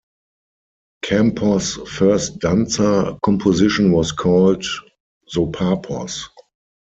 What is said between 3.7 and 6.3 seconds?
was called "Sopapos".